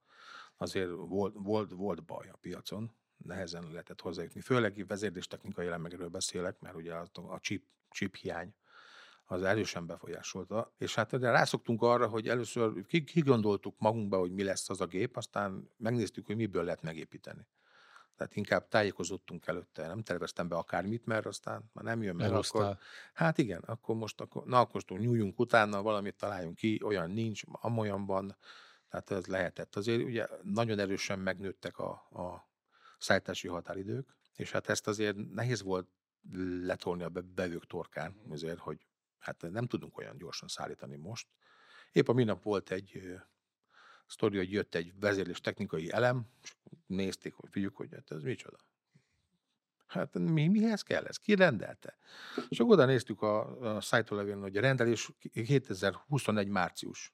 [0.56, 4.40] azért volt, volt, volt baj a piacon, nehezen lehetett hozzájutni.
[4.40, 8.54] Főleg vezérléstechnikai elemekről beszélek, mert ugye a, a chip, chip hiány
[9.24, 14.70] az erősen befolyásolta, és hát de rászoktunk arra, hogy először kigondoltuk magunkba, hogy mi lesz
[14.70, 17.46] az a gép, aztán megnéztük, hogy miből lehet megépíteni.
[18.18, 22.78] Tehát inkább tájékozottunk előtte, nem terveztem be akármit, mert aztán már nem jön meg, akkor...
[23.12, 27.42] Hát igen, akkor most, akkor, na akkor most nyújjunk utána, valamit találjunk ki, olyan nincs,
[27.46, 28.36] amolyan van,
[28.88, 29.76] tehát ez lehetett.
[29.76, 32.48] Azért ugye nagyon erősen megnőttek a, a
[32.98, 35.88] szállítási határidők, és hát ezt azért nehéz volt
[36.62, 38.86] letolni a bevők torkán, azért, hogy
[39.18, 41.28] hát nem tudunk olyan gyorsan szállítani most.
[41.92, 43.18] Épp a minap volt egy
[44.08, 46.54] sztori, hogy jött egy vezérlés technikai elem, és
[46.86, 48.56] nézték, hogy figyük, hogy hát ez micsoda.
[49.86, 51.16] Hát mi, mihez kell ez?
[51.16, 51.98] Ki rendelte?
[52.48, 57.12] És akkor oda néztük a, a szájtólevéln, hogy a rendelés 2021 március.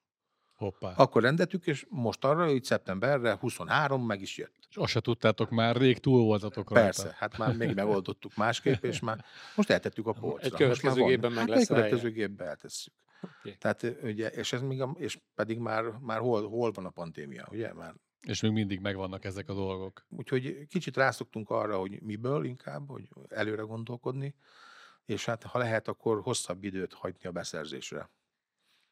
[0.54, 0.92] Hoppá.
[0.96, 4.54] Akkor rendeltük, és most arra, hogy szeptemberre 23 meg is jött.
[4.68, 6.84] És azt se tudtátok már, rég túl voltatok rajta.
[6.84, 9.24] Persze, hát már még megoldottuk másképp, és már
[9.56, 10.46] most eltettük a polcra.
[10.46, 12.92] Egy következő gépben meg lesz Egy következő gépben eltesszük.
[13.40, 13.56] Okay.
[13.56, 17.48] Tehát ugye, és, ez még a, és pedig már, már hol, hol van a pandémia,
[17.50, 17.72] ugye?
[17.72, 20.06] Már és még mindig megvannak ezek a dolgok.
[20.08, 24.34] Úgyhogy kicsit rászoktunk arra, hogy miből inkább, hogy előre gondolkodni,
[25.04, 28.10] és hát ha lehet, akkor hosszabb időt hagyni a beszerzésre.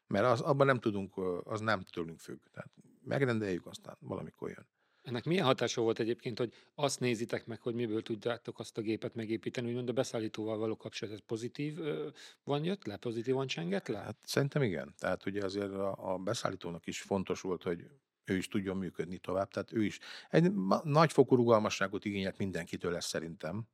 [0.07, 2.39] Mert az, abban nem tudunk, az nem tőlünk függ.
[2.51, 4.67] Tehát megrendeljük, aztán valamikor jön.
[5.03, 9.15] Ennek milyen hatása volt egyébként, hogy azt nézitek meg, hogy miből tudjátok azt a gépet
[9.15, 11.79] megépíteni, úgymond a beszállítóval való kapcsolat, ez pozitív
[12.43, 13.97] van jött le, pozitívan csengett le?
[13.97, 14.93] Hát szerintem igen.
[14.97, 17.85] Tehát ugye azért a, a beszállítónak is fontos volt, hogy
[18.25, 19.49] ő is tudjon működni tovább.
[19.49, 20.51] Tehát ő is egy
[20.83, 23.67] nagyfokú rugalmasságot igényelt mindenkitől lesz szerintem.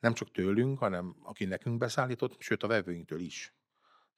[0.00, 3.54] Nem csak tőlünk, hanem aki nekünk beszállított, sőt a vevőinktől is.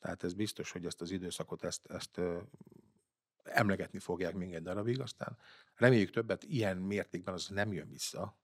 [0.00, 2.20] Tehát ez biztos, hogy ezt az időszakot, ezt, ezt
[3.48, 5.36] emlegetni fogják még egy darabig, aztán
[5.74, 8.36] reméljük többet ilyen mértékben az nem jön vissza.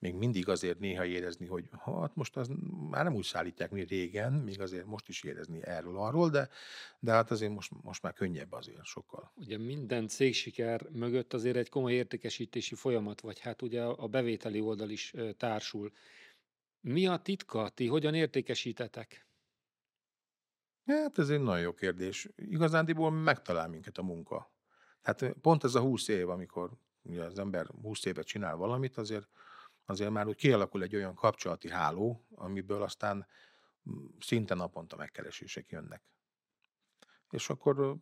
[0.00, 2.50] Még mindig azért néha érezni, hogy hát most az
[2.90, 6.48] már nem úgy szállítják, mint régen, még azért most is érezni erről, arról, de,
[6.98, 9.32] de hát azért most, most már könnyebb azért sokkal.
[9.34, 14.90] Ugye minden cégsiker mögött azért egy komoly értékesítési folyamat, vagy hát ugye a bevételi oldal
[14.90, 15.92] is társul.
[16.80, 17.68] Mi a titka?
[17.68, 19.27] Ti hogyan értékesítetek?
[20.88, 22.28] Hát ez egy nagyon jó kérdés.
[22.36, 24.52] Igazándiból megtalál minket a munka.
[25.02, 26.70] Hát pont ez a 20 év, amikor
[27.02, 29.28] ugye az ember 20 évet csinál valamit, azért,
[29.86, 33.26] azért már úgy kialakul egy olyan kapcsolati háló, amiből aztán
[33.90, 36.02] mm, szinte naponta megkeresések jönnek.
[37.30, 37.96] És akkor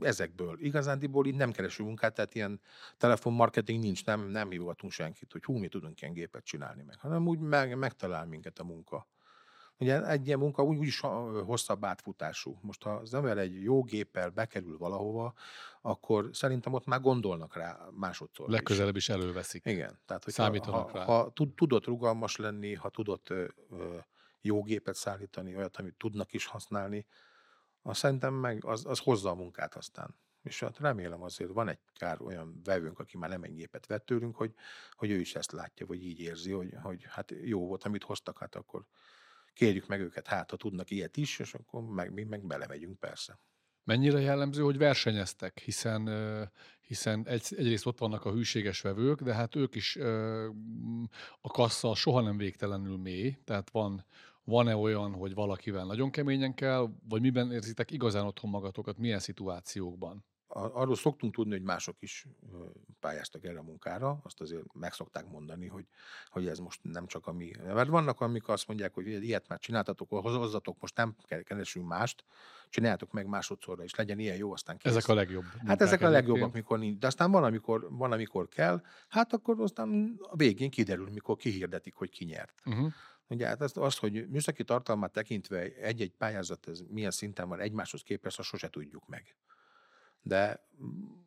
[0.00, 2.60] ezekből, igazándiból így nem keresünk munkát, tehát ilyen
[2.96, 7.26] telefonmarketing nincs, nem, nem hívogatunk senkit, hogy hú, mi tudunk ilyen gépet csinálni meg, hanem
[7.26, 9.06] úgy meg, megtalál minket a munka.
[9.80, 11.00] Ugye egy ilyen munka úgy, is
[11.44, 12.58] hosszabb átfutású.
[12.60, 15.34] Most ha az ember egy jó géppel bekerül valahova,
[15.80, 18.48] akkor szerintem ott már gondolnak rá másodszor.
[18.48, 19.64] Legközelebb is, is előveszik.
[19.64, 19.98] Igen.
[20.06, 21.04] Tehát, hogy Számítanak ha, rá.
[21.04, 23.96] ha, ha tudott rugalmas lenni, ha tudott ö, ö,
[24.40, 27.06] jó gépet szállítani, olyat, amit tudnak is használni,
[27.82, 30.14] azt szerintem meg az, az hozza a munkát aztán.
[30.42, 34.06] És hát remélem azért van egy kár olyan vevőnk, aki már nem egy gépet vett
[34.06, 34.54] tőlünk, hogy,
[34.92, 38.38] hogy ő is ezt látja, vagy így érzi, hogy, hogy hát jó volt, amit hoztak,
[38.38, 38.84] hát akkor
[39.58, 43.38] kérjük meg őket, hát ha tudnak ilyet is, és akkor meg, mi meg belemegyünk persze.
[43.84, 46.10] Mennyire jellemző, hogy versenyeztek, hiszen,
[46.80, 51.04] hiszen egy, egyrészt ott vannak a hűséges vevők, de hát ők is ö, m,
[51.40, 54.04] a kassa soha nem végtelenül mély, tehát van,
[54.44, 60.24] van-e olyan, hogy valakivel nagyon keményen kell, vagy miben érzitek igazán otthon magatokat, milyen szituációkban?
[60.50, 62.26] Arról szoktunk tudni, hogy mások is
[63.00, 65.86] pályáztak erre a munkára, azt azért meg szokták mondani, hogy,
[66.28, 67.50] hogy ez most nem csak a mi.
[67.64, 71.86] Mert vannak, amik azt mondják, hogy ilyet már csináltatok, hoz- hozzatok, most nem kell- keresünk
[71.86, 72.24] mást,
[72.68, 74.92] csináljátok meg másodszorra is, legyen ilyen jó, aztán kész.
[74.92, 75.44] Ezek a legjobb.
[75.66, 76.98] Hát ezek a legjobbak, mikor nincs.
[76.98, 81.94] De aztán van amikor, van, amikor kell, hát akkor aztán a végén kiderül, mikor kihirdetik,
[81.94, 82.62] hogy ki nyert.
[82.64, 82.92] Uh-huh.
[83.28, 88.02] Ugye hát azt, azt, hogy műszaki tartalmát tekintve egy-egy pályázat ez milyen szinten van egymáshoz
[88.02, 89.36] képest, azt sose tudjuk meg.
[90.22, 91.18] De mm,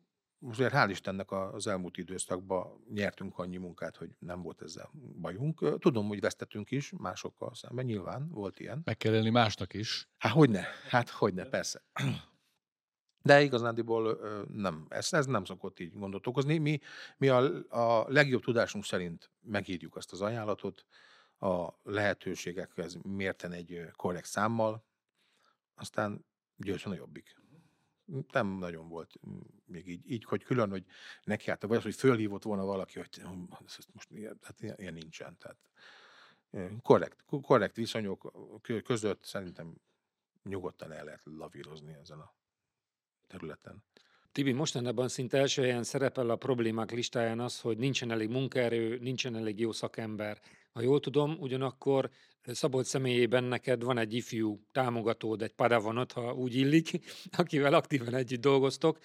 [0.48, 5.78] azért hál' Istennek az elmúlt időszakban nyertünk annyi munkát, hogy nem volt ezzel bajunk.
[5.78, 8.80] Tudom, hogy vesztettünk is másokkal szemben, nyilván volt ilyen.
[8.84, 10.08] Meg kell élni másnak is.
[10.18, 11.82] Hát hogyne, hát hogyne, persze.
[13.22, 14.18] De igazándiból
[14.52, 16.58] nem, ez, ez nem szokott így gondot okozni.
[16.58, 16.78] Mi,
[17.16, 20.86] mi a, a legjobb tudásunk szerint megírjuk azt az ajánlatot,
[21.38, 24.84] a lehetőségekhez mérten egy korrekt számmal,
[25.74, 26.24] aztán
[26.56, 27.41] győzön a jobbik.
[28.32, 29.14] Nem nagyon volt
[29.64, 30.84] még így, így hogy külön, hogy
[31.24, 33.42] neki hát, vagy az, hogy fölhívott volna valaki, hogy "Hm,
[33.92, 35.38] most ilyen, hát ilyen, ilyen nincsen.
[35.38, 35.58] Tehát
[36.82, 39.74] korrekt, korrekt viszonyok kö- között szerintem
[40.42, 42.34] nyugodtan el lehet lavírozni ezen a
[43.26, 43.84] területen.
[44.32, 49.36] Tibi, mostanában szinte első helyen szerepel a problémák listáján az, hogy nincsen elég munkaerő, nincsen
[49.36, 50.40] elég jó szakember.
[50.72, 52.10] Ha jól tudom, ugyanakkor
[52.44, 56.90] Szabolcs személyében neked van egy ifjú támogatód, egy padavanod, ha úgy illik,
[57.38, 58.98] akivel aktívan együtt dolgoztok.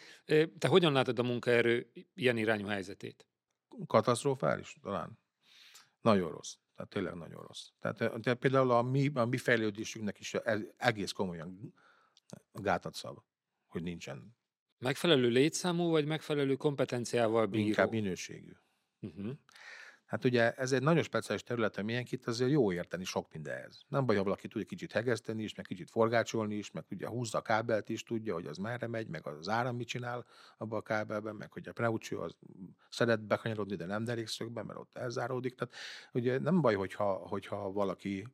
[0.58, 3.28] Te hogyan látod a munkaerő ilyen irányú helyzetét?
[3.88, 5.20] Katasztrofális talán.
[6.02, 6.54] Nagyon rossz.
[6.76, 7.68] Tehát tényleg nagyon rossz.
[7.80, 11.74] Tehát, tehát például a mi, a mi fejlődésünknek is ez egész komolyan
[12.52, 13.20] gátat szab,
[13.68, 14.36] hogy nincsen
[14.80, 17.66] Megfelelő létszámú, vagy megfelelő kompetenciával bíró?
[17.66, 18.52] inkább minőségű.
[19.00, 19.32] Uh-huh.
[20.08, 23.82] Hát ugye ez egy nagyon speciális terület, amilyen itt azért jó érteni sok mindenhez.
[23.88, 27.38] Nem baj, ha valaki tudja kicsit hegeszteni is, meg kicsit forgácsolni is, meg ugye húzza
[27.38, 30.26] a kábelt is, tudja, hogy az merre megy, meg az áram mit csinál
[30.58, 32.36] abba a kábelben, meg hogy a pneucső az
[32.90, 35.56] szeret bekanyarodni, de nem derékszögben, mert ott elzáródik.
[35.56, 35.76] Tehát
[36.13, 38.28] ugye nem baj, hogyha, hogyha valaki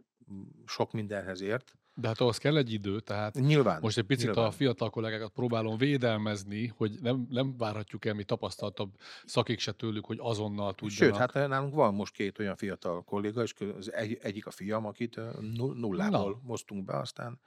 [0.65, 1.77] sok mindenhez ért.
[1.95, 3.79] De hát ahhoz kell egy idő, tehát Nyilván.
[3.81, 4.45] most egy picit nyilván.
[4.45, 8.93] a fiatal kollégákat próbálom védelmezni, hogy nem, nem várhatjuk el mi tapasztaltabb
[9.25, 11.17] szakik se tőlük, hogy azonnal tudjanak.
[11.19, 14.85] Sőt, hát nálunk van most két olyan fiatal kolléga, és az egy, egyik a fiam,
[14.85, 16.39] akit nu- nullából Na.
[16.43, 17.39] moztunk be, aztán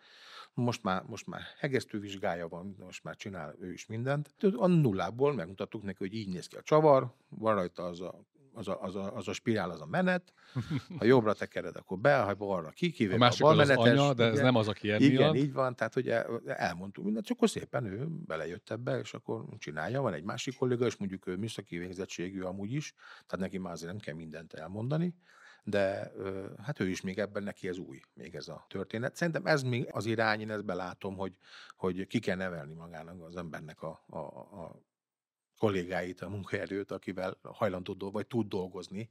[0.54, 4.34] most már, most már hegesztővizsgája van, most már csinál ő is mindent.
[4.56, 8.20] A nullából megmutattuk neki, hogy így néz ki a csavar, van rajta az a,
[8.56, 10.32] az a, az a, az a spirál, az a menet,
[10.98, 14.00] ha jobbra tekered, akkor be, ha balra ki, a kivéve a, másik az az balmenetes.
[14.00, 14.42] anya, de ez ugye.
[14.42, 18.06] nem az, aki enni Igen, így van, tehát ugye elmondtuk mindent, csak akkor szépen ő
[18.08, 20.00] belejött ebbe, és akkor csinálja.
[20.00, 22.94] Van egy másik kolléga, és mondjuk ő műszaki végzettségű amúgy is,
[23.26, 25.14] tehát neki már azért nem kell mindent elmondani,
[25.64, 26.12] de
[26.62, 29.16] hát ő is még ebben neki ez új, még ez a történet.
[29.16, 31.36] Szerintem ez még az irány, én ezt belátom, hogy,
[31.76, 34.82] hogy ki kell nevelni magának az embernek a, a, a
[35.58, 39.10] kollégáit, a munkaerőt, akivel hajlandó vagy tud dolgozni,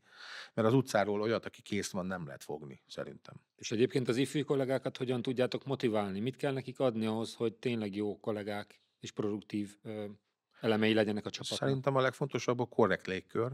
[0.53, 3.35] mert az utcáról olyat, aki kész van, nem lehet fogni, szerintem.
[3.55, 6.19] És egyébként az ifjú kollégákat hogyan tudjátok motiválni?
[6.19, 10.05] Mit kell nekik adni ahhoz, hogy tényleg jó kollégák és produktív ö,
[10.59, 11.59] elemei legyenek a csapatnak?
[11.59, 13.51] Szerintem a legfontosabb a korrekt légkör,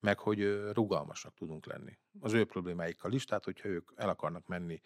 [0.00, 1.98] meg hogy rugalmasak tudunk lenni.
[2.20, 4.80] Az ő problémáikkal is, tehát hogyha ők el akarnak menni,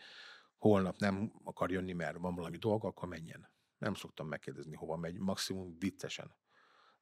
[0.56, 3.52] holnap nem akar jönni, mert van valami dolga, akkor menjen.
[3.84, 6.34] Nem szoktam megkérdezni, hova megy, maximum viccesen.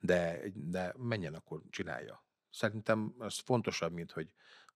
[0.01, 2.25] De, de menjen, akkor csinálja.
[2.51, 4.29] Szerintem ez fontosabb, mint hogy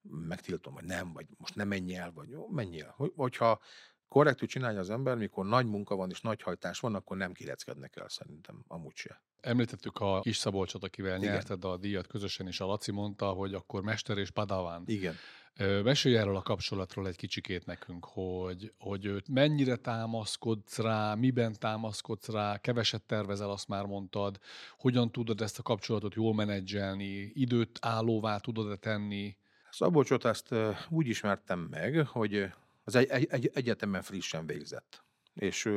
[0.02, 2.92] megtiltom, vagy nem, vagy most nem menj el, vagy jó, menjél.
[2.96, 3.60] Hogy- Hogyha
[4.08, 7.96] korrektül csinálja az ember, mikor nagy munka van és nagy hajtás van, akkor nem kireckednek
[7.96, 9.22] el szerintem, amúgy se.
[9.40, 11.32] Említettük a kis Szabolcsot, akivel Igen.
[11.32, 14.82] nyerted a díjat közösen, és a Laci mondta, hogy akkor mester és padaván.
[14.86, 15.14] Igen.
[15.58, 22.58] Mesélj erről a kapcsolatról egy kicsikét nekünk, hogy, hogy mennyire támaszkodsz rá, miben támaszkodsz rá,
[22.58, 24.38] keveset tervezel, azt már mondtad,
[24.78, 29.36] hogyan tudod ezt a kapcsolatot jól menedzselni, időt állóvá tudod-e tenni?
[29.70, 32.52] Szabolcsot ezt ö, úgy ismertem meg, hogy
[32.84, 35.04] az egy, egy, egy egyetemen frissen végzett.
[35.34, 35.70] És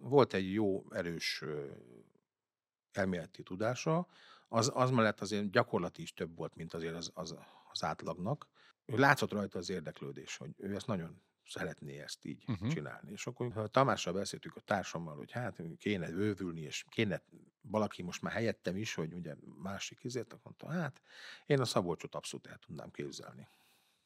[0.00, 1.42] volt egy jó, erős
[2.92, 4.06] elméleti tudása,
[4.48, 7.34] az, az mellett azért gyakorlati is több volt, mint azért az, az,
[7.72, 8.46] az átlagnak.
[8.88, 12.68] Ő látszott rajta az érdeklődés, hogy ő ezt nagyon szeretné ezt így uh-huh.
[12.68, 13.10] csinálni.
[13.12, 17.22] És akkor ha Tamással beszéltük a társammal, hogy hát kéne ővülni, és kéne
[17.60, 21.02] valaki most már helyettem is, hogy ugye másik izért, akkor mondta, hát
[21.46, 23.48] én a Szabolcsot abszolút el tudnám képzelni.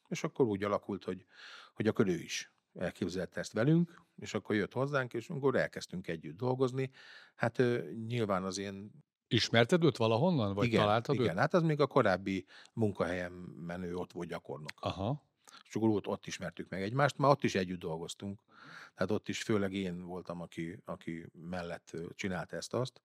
[0.08, 1.26] És akkor úgy alakult, hogy,
[1.74, 6.36] hogy akkor ő is elképzelte ezt velünk, és akkor jött hozzánk, és akkor elkezdtünk együtt
[6.36, 6.90] dolgozni.
[7.34, 7.62] Hát
[8.06, 8.90] nyilván az én
[9.32, 11.38] Ismerted őt valahonnan, vagy igen, találtad igen, őt?
[11.38, 13.32] hát az még a korábbi munkahelyem
[13.66, 14.72] menő ott volt gyakornok.
[14.80, 15.22] Aha.
[15.68, 18.40] És akkor ott, ott ismertük meg egymást, már ott is együtt dolgoztunk.
[18.94, 23.00] Tehát ott is főleg én voltam, aki, aki mellett csinálta ezt-azt.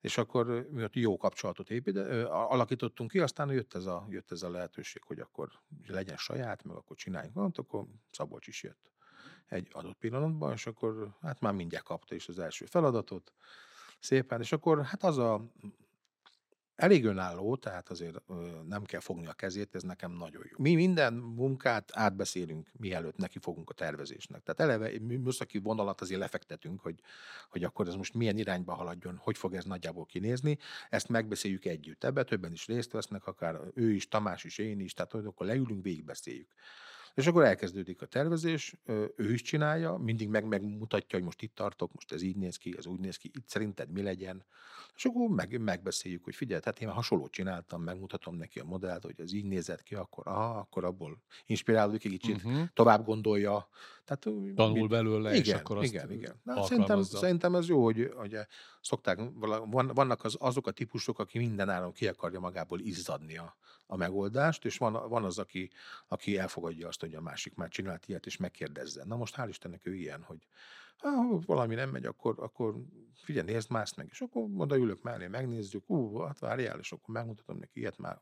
[0.00, 4.42] És akkor mi ott jó kapcsolatot épít, alakítottunk ki, aztán jött ez, a, jött ez
[4.42, 5.48] a lehetőség, hogy akkor
[5.86, 8.92] legyen saját, meg akkor csináljunk valamit, akkor Szabolcs is jött
[9.46, 13.32] egy adott pillanatban, és akkor hát már mindjárt kapta is az első feladatot,
[14.04, 15.50] szépen, és akkor hát az a
[16.74, 18.20] elég önálló, tehát azért
[18.68, 20.56] nem kell fogni a kezét, ez nekem nagyon jó.
[20.58, 24.42] Mi minden munkát átbeszélünk, mielőtt neki fogunk a tervezésnek.
[24.42, 27.00] Tehát eleve egy mű- műszaki vonalat azért lefektetünk, hogy,
[27.50, 30.58] hogy akkor ez most milyen irányba haladjon, hogy fog ez nagyjából kinézni.
[30.90, 32.04] Ezt megbeszéljük együtt.
[32.04, 35.82] Ebbe többen is részt vesznek, akár ő is, Tamás is, én is, tehát akkor leülünk,
[35.82, 36.48] végigbeszéljük.
[37.14, 38.74] És akkor elkezdődik a tervezés,
[39.16, 42.74] ő is csinálja, mindig meg megmutatja, hogy most itt tartok, most ez így néz ki,
[42.78, 44.44] ez úgy néz ki, itt szerinted mi legyen.
[44.96, 49.20] És akkor meg, megbeszéljük, hogy figyelj, hát én hasonlót csináltam, megmutatom neki a modellt, hogy
[49.20, 52.68] ez így nézett ki, akkor, aha, akkor abból inspirálódik egy kicsit, Uh-huh.
[52.74, 53.68] tovább gondolja.
[54.04, 54.22] Tehát,
[54.54, 56.40] Tanul mi- belőle, igen, és akkor azt igen, igen.
[56.42, 58.36] Na, szerintem, szerintem ez jó, hogy, hogy
[58.80, 59.20] szokták,
[59.94, 64.64] vannak az, azok a típusok, aki minden áron ki akarja magából izzadni a, a megoldást,
[64.64, 65.70] és van, van az, aki,
[66.08, 69.04] aki elfogadja azt, hogy a másik már csinált ilyet, és megkérdezze.
[69.04, 70.46] Na most hál' Istennek ő ilyen, hogy
[70.96, 72.74] ha valami nem megy, akkor, akkor
[73.14, 77.14] figyelj, nézd ezt meg, és akkor oda ülök mellé, megnézzük, ú, hát várjál, és akkor
[77.14, 78.20] megmutatom neki, ilyet már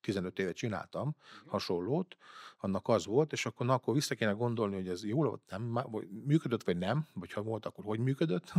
[0.00, 2.16] 15 éve csináltam, hasonlót,
[2.58, 5.72] annak az volt, és akkor, na, akkor vissza kéne gondolni, hogy ez jól volt, nem,
[5.72, 8.52] vagy működött, vagy nem, vagy ha volt, akkor hogy működött.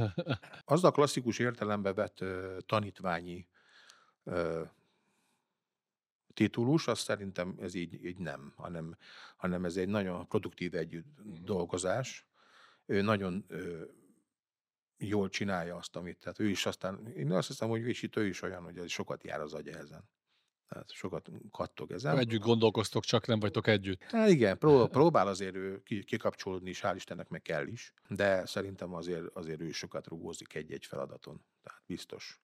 [0.64, 2.24] az a klasszikus értelembe vett
[2.66, 3.46] tanítványi
[6.36, 8.96] titulus, az szerintem ez így, így nem, hanem,
[9.36, 11.06] hanem ez egy nagyon produktív együtt
[11.44, 12.26] dolgozás.
[12.86, 13.84] Ő nagyon ö,
[14.98, 18.42] jól csinálja azt, amit, tehát ő is aztán, én azt hiszem, hogy Vicsit ő is
[18.42, 20.08] olyan, hogy ez sokat jár az agya ezen.
[20.68, 22.18] Tehát sokat kattog ezen.
[22.18, 24.02] Együtt gondolkoztok, csak nem vagytok együtt.
[24.02, 28.46] Hát igen, pró- próbál azért ő ki- kikapcsolódni, és hál' Istennek meg kell is, de
[28.46, 32.40] szerintem azért, azért ő sokat rugózik egy-egy feladaton, tehát biztos.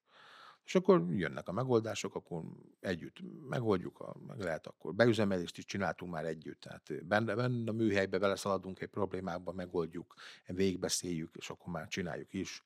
[0.65, 2.43] És akkor jönnek a megoldások, akkor
[2.79, 3.17] együtt
[3.49, 8.17] megoldjuk, a, meg lehet akkor beüzemelést is csináltunk már együtt, tehát benne, benne a műhelybe
[8.17, 10.13] beleszaladunk egy problémába, megoldjuk,
[10.45, 12.63] végigbeszéljük, és akkor már csináljuk is.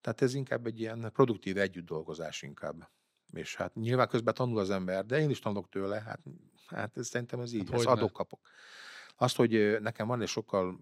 [0.00, 2.88] Tehát ez inkább egy ilyen produktív együtt dolgozás inkább.
[3.32, 6.20] És hát nyilván közben tanul az ember, de én is tanulok tőle, hát,
[6.66, 8.00] hát ez, szerintem ez így, hát ez hogyne.
[8.00, 8.40] adok-kapok.
[9.16, 10.78] Azt, hogy nekem van egy sokkal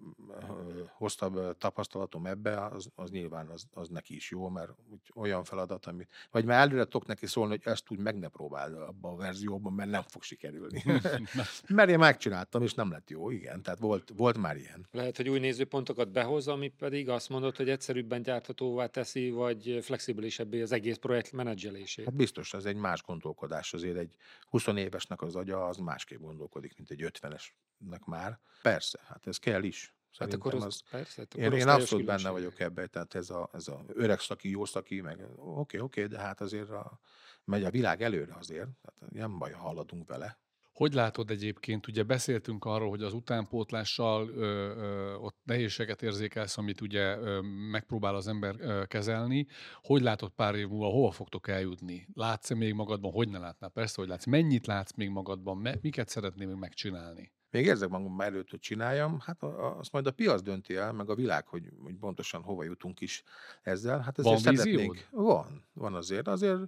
[0.92, 5.86] hosszabb tapasztalatom ebbe, az, az nyilván az, az neki is jó, mert úgy olyan feladat,
[5.86, 9.16] amit, vagy már előre tudok neki szólni, hogy ezt úgy meg ne próbáld abba a
[9.16, 10.82] verzióban, mert nem fog sikerülni.
[11.68, 14.86] mert én megcsináltam, és nem lett jó, igen, tehát volt, volt már ilyen.
[14.90, 20.62] Lehet, hogy új nézőpontokat behoz, ami pedig azt mondod, hogy egyszerűbben gyárthatóvá teszi, vagy flexibilisebbé
[20.62, 22.04] az egész projekt menedzselését.
[22.04, 23.72] Hát biztos, ez egy más gondolkodás.
[23.72, 24.14] Azért egy
[24.48, 28.21] 20 évesnek az agya az másképp gondolkodik, mint egy 50-esnek már.
[28.62, 29.86] Persze, hát ez kell is.
[29.86, 32.90] Hát Szerintem akkor az, az, persze, hát én, akkor én osztályos abszolút benne vagyok ebben,
[32.90, 36.70] tehát ez a, ez a öreg szaki, jó szaki, meg oké, oké, de hát azért
[36.70, 37.00] a,
[37.44, 40.38] megy a világ előre azért, tehát nem baj, ha haladunk vele.
[40.72, 44.42] Hogy látod egyébként, ugye beszéltünk arról, hogy az utánpótlással ö,
[44.76, 49.46] ö, ott nehézséget érzékelsz, amit ugye ö, megpróbál az ember ö, kezelni.
[49.82, 52.08] Hogy látod pár év múlva, hova fogtok eljutni?
[52.14, 53.70] Látsz-e még magadban, hogy ne látnál?
[53.70, 54.26] Persze, hogy látsz.
[54.26, 55.58] Mennyit látsz még magadban?
[55.58, 57.32] Me- miket szeretnél még megcsinálni?
[57.52, 61.14] Még érzek magam előtt, hogy csináljam, hát azt majd a piac dönti el, meg a
[61.14, 63.22] világ, hogy, hogy pontosan hova jutunk is
[63.62, 64.00] ezzel.
[64.00, 64.78] Hát Van ezért víziód?
[64.78, 65.08] szeretnék.
[65.10, 66.28] Van, van azért.
[66.28, 66.60] Azért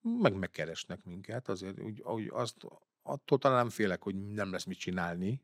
[0.00, 2.56] meg megkeresnek minket, azért úgy, úgy azt,
[3.02, 5.42] attól talán nem félek, hogy nem lesz mit csinálni.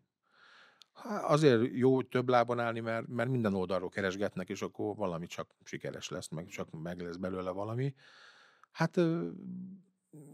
[0.92, 5.26] Hát azért jó hogy több lábon állni, mert, mert minden oldalról keresgetnek, és akkor valami
[5.26, 7.94] csak sikeres lesz, meg csak meg lesz belőle valami.
[8.70, 9.00] Hát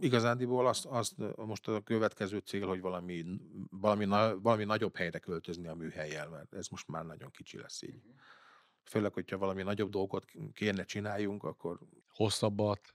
[0.00, 3.24] igazándiból azt, azt most a következő cél, hogy valami,
[3.70, 7.82] valami, na- valami nagyobb helyre költözni a műhelyjel, mert ez most már nagyon kicsi lesz
[7.82, 8.02] így.
[8.84, 12.94] Főleg, hogyha valami nagyobb dolgot kéne csináljunk, akkor Hosszabbat,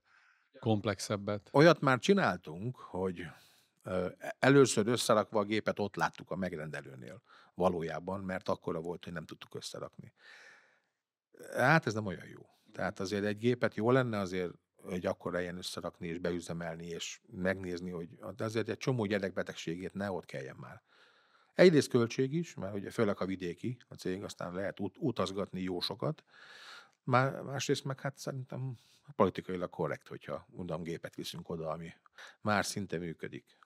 [0.60, 1.50] komplexebbet?
[1.54, 3.22] olyat már csináltunk, hogy
[3.84, 4.08] ö,
[4.40, 7.22] először összerakva a gépet ott láttuk a megrendelőnél
[7.54, 10.14] valójában, mert akkora volt, hogy nem tudtuk összerakni.
[11.56, 12.42] Hát ez nem olyan jó.
[12.72, 14.54] Tehát azért egy gépet jó lenne azért
[14.90, 20.26] hogy akkora ilyen összerakni és beüzemelni, és megnézni, hogy azért egy csomó gyerekbetegségét ne ott
[20.26, 20.82] kelljen már.
[21.54, 25.80] Egyrészt költség is, mert ugye főleg a vidéki a cég, aztán lehet ut- utazgatni jó
[25.80, 26.24] sokat.
[27.04, 28.80] Má- másrészt meg hát szerintem
[29.16, 31.94] politikailag korrekt, hogyha undam gépet viszünk oda, ami
[32.42, 33.58] már szinte működik.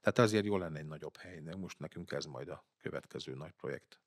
[0.00, 3.52] Tehát azért jó lenne egy nagyobb hely, de most nekünk ez majd a következő nagy
[3.52, 4.00] projekt.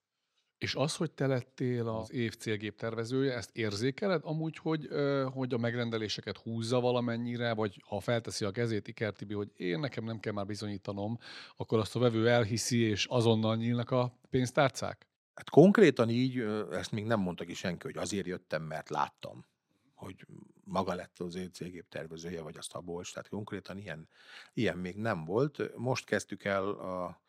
[0.57, 4.87] És az, hogy te lettél az év célgép tervezője, ezt érzékeled amúgy, hogy,
[5.33, 10.03] hogy a megrendeléseket húzza valamennyire, vagy ha felteszi a kezét Iker Tibi, hogy én nekem
[10.03, 11.17] nem kell már bizonyítanom,
[11.57, 15.07] akkor azt a vevő elhiszi, és azonnal nyílnak a pénztárcák?
[15.33, 16.39] Hát konkrétan így,
[16.71, 19.45] ezt még nem mondta ki senki, hogy azért jöttem, mert láttam,
[19.93, 20.25] hogy
[20.63, 24.09] maga lett az cégép tervezője, vagy azt a Bols, tehát konkrétan ilyen,
[24.53, 25.75] ilyen még nem volt.
[25.75, 27.21] Most kezdtük el, a,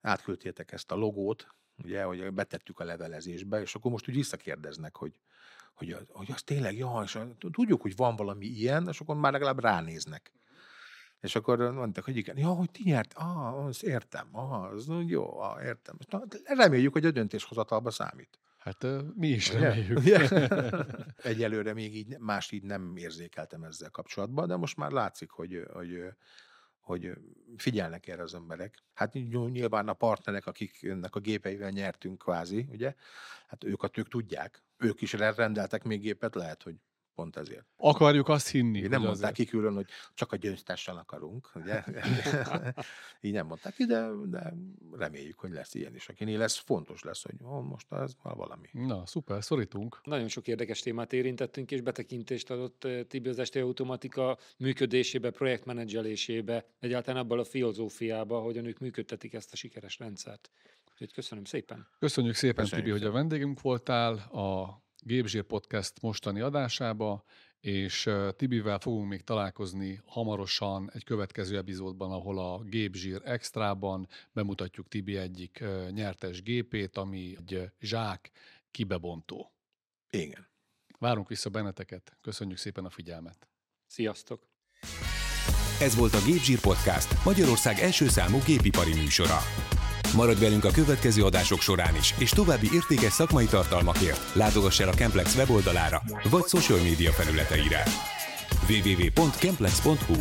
[0.00, 1.46] átküldtétek ezt a logót,
[1.84, 5.12] ugye, hogy betettük a levelezésbe, és akkor most úgy visszakérdeznek, hogy,
[5.74, 7.18] hogy, az, hogy az tényleg, ja, és
[7.50, 10.32] tudjuk, hogy van valami ilyen, és akkor már legalább ránéznek.
[11.20, 15.38] És akkor mondták, hogy igen, ja, hogy ti nyert, ah, azt értem, ah, az jó,
[15.40, 15.96] ah, értem.
[16.08, 18.38] Na, reméljük, hogy a döntéshozatalba számít.
[18.58, 19.98] Hát mi is reméljük.
[19.98, 20.28] Ugye?
[21.32, 26.02] Egyelőre még így, más így nem érzékeltem ezzel kapcsolatban, de most már látszik, hogy, hogy
[26.80, 27.12] hogy
[27.56, 28.74] figyelnek erre az emberek.
[28.92, 32.94] Hát nyilván a partnerek, akiknek a gépeivel nyertünk kvázi, ugye,
[33.46, 34.62] hát ők, ők tudják.
[34.76, 36.74] Ők is rendeltek még gépet, lehet, hogy
[37.20, 37.64] pont ezért.
[37.76, 38.80] Akarjuk azt hinni.
[38.80, 39.34] Nem mondták azért.
[39.34, 41.84] ki külön, hogy csak a győztessel akarunk, ugye?
[43.20, 44.54] Így nem mondták ki, de, de
[44.92, 46.08] reméljük, hogy lesz ilyen is.
[46.08, 48.68] Akinél lesz, fontos lesz, hogy oh, most ez már valami.
[48.72, 50.00] Na, szuper, szorítunk.
[50.04, 56.64] Nagyon sok érdekes témát érintettünk, és betekintést adott eh, Tibi az esti automatika működésébe, projektmenedzselésébe,
[56.78, 60.50] egyáltalán abban a filozófiába, hogyan ők működtetik ezt a sikeres rendszert.
[60.92, 61.86] Úgyhogy köszönöm szépen.
[61.98, 63.10] Köszönjük szépen, Köszönjük Tibi, szépen.
[63.12, 64.14] hogy a vendégünk voltál.
[64.14, 67.24] A Gépzsír Podcast mostani adásába,
[67.60, 75.16] és Tibivel fogunk még találkozni hamarosan egy következő epizódban, ahol a Gépzsír Extrában bemutatjuk Tibi
[75.16, 78.30] egyik nyertes gépét, ami egy zsák
[78.70, 79.52] kibebontó.
[80.10, 80.48] Igen.
[80.98, 83.48] Várunk vissza benneteket, köszönjük szépen a figyelmet.
[83.86, 84.48] Sziasztok!
[85.80, 89.38] Ez volt a Gépzsír Podcast, Magyarország első számú gépipari műsora.
[90.14, 94.94] Maradj velünk a következő adások során is, és további értékes szakmai tartalmakért látogass el a
[94.94, 97.82] Kemplex weboldalára vagy social média felületeire.
[98.68, 100.14] www.kemplex.hu